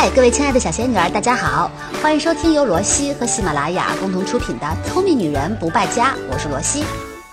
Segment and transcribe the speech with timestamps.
[0.00, 6.86] 嗨，各位亲爱的小仙女儿，大家好，欢迎收听由罗西和喜马拉雅共同出品的《聪明女人不败家》，我是罗西。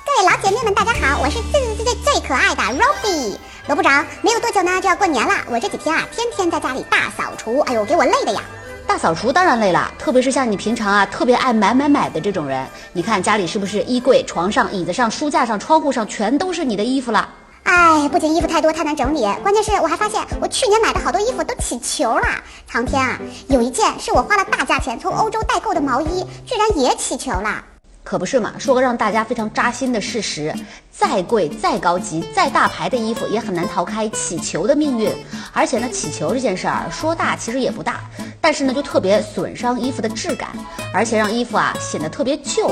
[0.05, 4.05] 各位老姐妹们，大家好，我是最最最最最可爱的 Robbie 罗部长。
[4.21, 8.41] 没有多久呢，就要过年了，我这几天啊，天天在家里大扫除，哎呦，给我累的呀！
[8.85, 17.29] 大扫除当然累了，特别是像你平常啊特别爱买买买的这种人，你看家里是不是衣柜、床上、椅子上、书架上、窗户上全都是你的衣服了？
[17.67, 22.25] 哎，不仅衣服太多太难整理，关键是我还发现我去年买的好多衣服都起球了。
[22.65, 27.61] 苍天啊，有一件是我花了大价钱从欧洲代购的毛衣，居然也起球了。
[28.05, 28.53] 可不是嘛？
[28.57, 30.55] 说个让大家非常扎心的事实：
[30.91, 35.13] 再贵、再高级、再大牌的衣服，也很难逃开起球的命运。
[35.51, 37.99] 而且呢，起球这件事儿说大其实也不大，
[38.39, 40.51] 但是呢，就特别损伤衣服的质感，
[40.93, 42.71] 而且让衣服啊显得特别旧。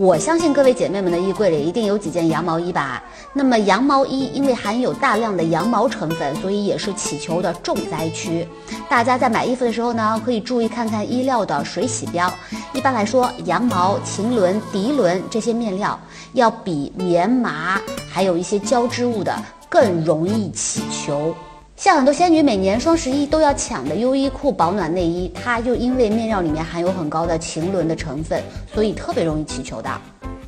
[0.00, 3.02] 我相信各位姐妹们的衣柜里一定有几件羊毛衣吧？
[3.34, 8.48] 那么羊毛衣因为含有大量的羊毛成分，所以也是起球的重灾区。
[8.88, 12.32] 大家在买衣服的时候呢，可以注意看看衣料的水洗标。
[12.72, 16.00] 一般来说，羊毛、腈纶、涤纶这些面料
[16.32, 17.78] 要比棉麻
[18.08, 19.36] 还有一些胶织物的
[19.68, 21.34] 更容易起球。
[21.80, 28.42] 像很多仙女每年双十一都要抢的优衣库保暖内衣，它就因为面料里面含有很高的腈纶的成分，
[28.74, 29.88] 所以特别容易起球的。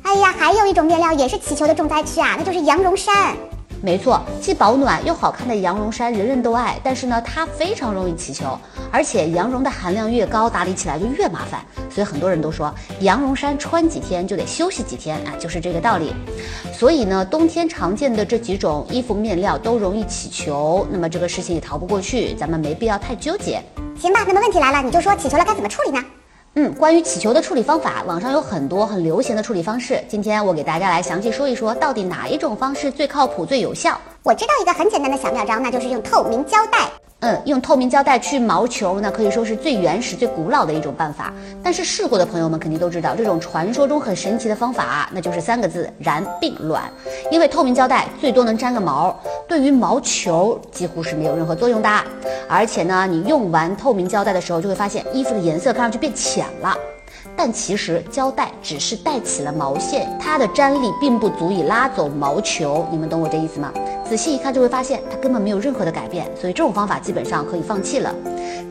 [0.03, 3.35] 哎呀，还有一种面料也是起球的重灾区啊，那就是羊绒衫。
[3.85, 8.57] 没错，既保暖又好看的羊绒衫人人都爱，但是呢，它非常容易起球，
[8.89, 11.59] 而且羊绒的含量越高，打理起来就越麻烦。
[11.89, 16.13] 所以很多人都说，羊绒衫穿几天就得休息几天啊，就是这个道理。
[16.73, 23.61] 所以呢，冬天常见的这几种衣服面料都容易起球，那么这个事情也逃不过去，咱们没必要太纠结。
[23.99, 26.01] 行吧，那么问题来了，你就说起球了该怎么处理呢？
[26.55, 29.99] 嗯，关于起球的处理方法，网上有很多很流行的处理方式。
[30.07, 33.99] 今天我给大家来详细说一说，到底哪一种方式最靠谱、最有效。
[34.23, 36.89] 我知道一个很简单的小妙招，那就是用透明胶带。
[37.19, 41.33] 嗯，用透明胶带去毛球，那可以说是最原始、最古老的一种办法。
[41.61, 46.83] 但是试过的朋友们肯定都知道，这种传说中很神奇的方法，那就是三个字：燃并卵。
[47.29, 49.13] 因为透明胶带最多能粘个毛，
[49.45, 51.89] 对于毛球几乎是没有任何作用的。
[52.47, 56.73] 而且呢，你用完透明胶带的时候，就会发现衣服的颜色看上去变浅了。
[57.35, 62.85] 但其实胶带只是带起了毛线，它的粘力并不足以拉走毛球。
[62.91, 63.71] 你们懂我这意思吗？
[64.07, 68.13] 仔细一看就会发现它根本没有任何的改变，所以这种方法基本上可以放弃了。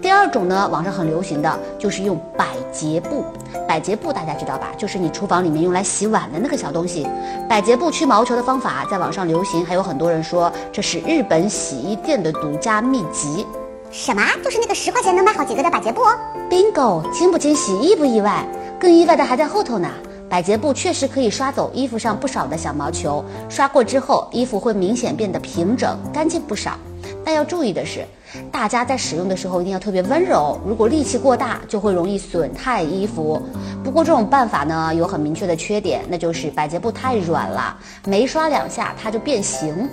[0.00, 3.25] 第二种呢，网上很流行的就是用百洁布。
[3.69, 4.71] 百洁布大家知道吧？
[4.77, 7.06] 就是你厨房里面用来洗碗的那个小东西。
[7.49, 13.47] 百洁布去毛球的方法在网上流行，还有很多人说这是日本洗衣店的独家秘籍。
[13.92, 14.22] 什么？
[14.42, 17.08] 就是那个十块钱能买好几个的百洁布哦？Bingo！
[17.12, 17.78] 惊不惊喜？
[17.78, 18.42] 意不意外？
[18.80, 19.86] 更意外的还在后头呢。
[20.30, 26.78] 百洁布确实可以刷走衣服上不少的小毛球，刷过之后，衣服会明显变得平整、干净不少。
[27.22, 28.06] 但要注意的是，
[28.50, 33.42] 大家在使用的时候一定要特别温柔，如果力气过大，就会容易损害衣服。
[33.84, 37.76] 不过这种办法呢，有很明确的缺点，那就是百洁布太软了，
[38.06, 39.86] 没刷两下它就变形。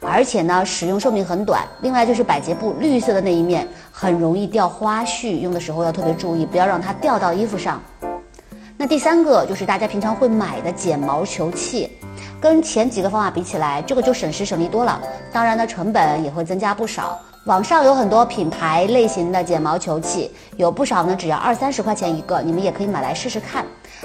[0.00, 1.62] 而且呢，使用寿命很短。
[1.82, 7.80] 另外就是百洁布绿色的那一面很容易掉花絮，用的时候要特别注意，不要让它掉到衣服上。
[8.76, 11.90] 那第三个就是大家平常会买的剪毛球器，
[12.40, 15.00] 跟前几个方法比起来，这个就省时省力多了。
[15.30, 17.18] 当然呢，成本也会增加不少。
[17.44, 23.64] 网上有很多品牌类型的剪毛球器，有不少呢只要二三十块钱一个，你们也可以买来试试看。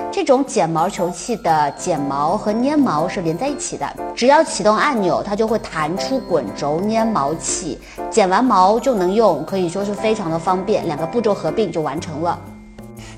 [0.10, 3.86] 这种剪毛球器的剪毛和粘毛是连在一起的，
[4.16, 7.78] 只要启动按钮，它就会弹出滚轴粘毛器，
[8.10, 12.40] 剪完毛就能用，可以说是非常的方便，两个步骤合并就完成了。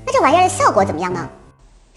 [0.04, 1.28] 那这玩意儿的效果怎么样呢？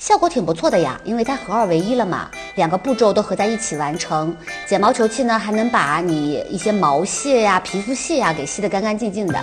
[0.02, 4.36] 效果挺不错的呀，因为它合二为一了嘛，两个步骤都合在一起完成。
[4.66, 9.40] 剪毛球器呢，还能把你一些毛屑呀、皮肤屑呀给吸得干干净净的。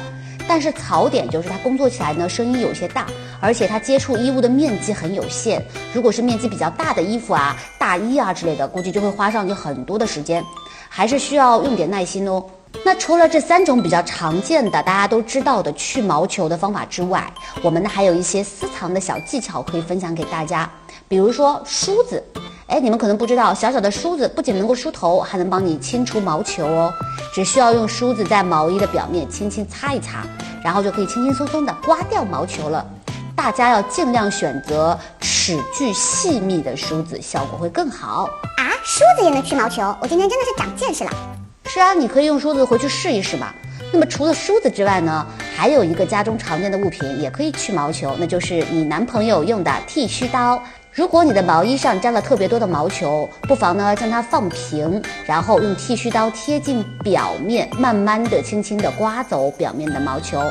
[0.49, 3.07] 但是槽点就是它工作起来呢声音有些大，
[3.41, 5.65] 而且它接触衣物的面积很有限。
[5.95, 10.43] 如果是面积比较大的衣服啊、大衣啊之类的，估计就会花上你很多的时间，
[10.89, 12.45] 还是需要用点耐心哦。
[12.84, 17.31] 那除了这三种比较常见的、大家都知道的去毛球的方法之外，
[17.62, 20.69] 我们呢还有一些私藏的小技巧可以分享给大家，
[21.06, 22.23] 比如说梳子。
[22.67, 26.93] 哎，你们可能不知道，小小的梳子不仅能够梳头，还能帮你清除毛球哦。
[27.35, 30.26] 只需要用梳子在毛衣的表面轻轻擦一擦，
[30.62, 32.87] 然后就可以轻轻松松的刮掉毛球了。
[33.35, 38.25] 大家要尽量选择齿距细密的梳子，效果会更好
[38.59, 38.69] 啊！
[38.85, 41.38] 梳子也能去毛球，我今天真的是长见识了。
[41.79, 43.55] 是啊，你可以用梳子回去试一试嘛。
[43.93, 45.25] 那么除了梳子之外呢，
[45.57, 50.61] 还有一个家中常见的物品也可以去毛球，那就是你男朋友用的剃须刀。
[50.91, 60.43] 如果你的毛衣上沾了特别多的毛球，不妨呢将它放平，然后用剃须刀贴近表面，慢慢的、轻轻的刮走表面的毛球。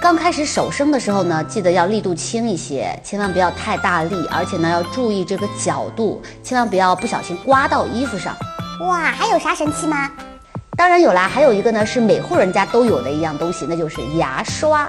[0.00, 8.32] 刚开始手生的时候呢，记得要力度轻一些，千万不要太大力，而且呢要注意这个角度，千万不要不小心刮到衣服上。
[8.82, 10.08] 哇，还有啥神器吗？
[10.76, 14.86] 当然有啦，还有一个呢是每户人家都有的一样东西，那就是牙刷。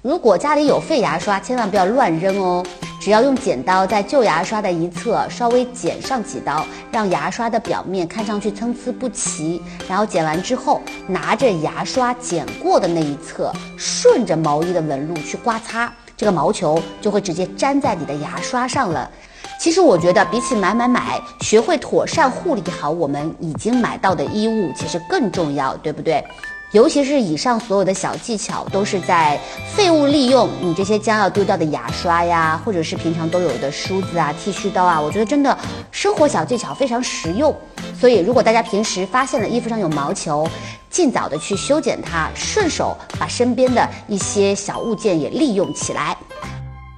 [0.00, 2.64] 如果家里有废牙刷，千万不要乱扔哦。
[2.98, 9.62] 只要用剪刀在旧牙刷的一侧稍微剪上几刀，让牙刷的表面看上去参差不齐。
[9.86, 19.08] 然后剪完之后，拿着牙刷剪过的那一侧，顺着毛衣的纹路去刮擦，这个毛球就会直接粘在你的牙刷上了。
[19.58, 26.24] 其实我觉得，比起买买买，学会妥善护理好我们已经买到的衣物，其实更重要，对不对？
[26.72, 29.40] 尤其是以上所有的小技巧，都是在
[29.74, 35.00] 废物利用你这些将要丢掉的牙刷呀，或者是平常都有的梳子啊、剃须刀啊。
[35.00, 35.56] 我觉得真的
[35.90, 37.56] 生活小技巧非常实用。
[37.98, 40.46] 所以，如果大家平时发现了衣服上有毛球，
[40.90, 46.16] 尽早的去修剪它，顺手把身边的一些小物件也利用起来。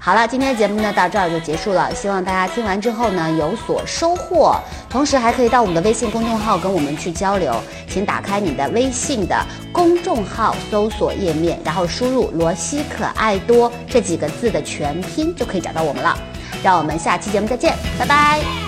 [0.09, 1.95] 好了，今天的节目呢到这儿就结束了。
[1.95, 4.59] 希望大家听完之后呢有所收获，
[4.89, 7.55] 同时还可以到我们的微信公众号跟我们去交流。
[7.87, 9.37] 请打开你的微信的
[9.71, 16.19] 公众号搜索页面，然后输入“罗西可爱多”这几个字的全拼，就可以找到我们了。
[16.63, 18.68] 让我们下期节目再见，拜拜。